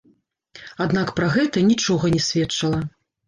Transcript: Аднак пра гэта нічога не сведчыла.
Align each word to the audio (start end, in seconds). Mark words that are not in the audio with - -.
Аднак 0.85 1.11
пра 1.19 1.27
гэта 1.35 1.63
нічога 1.71 2.11
не 2.17 2.23
сведчыла. 2.31 2.81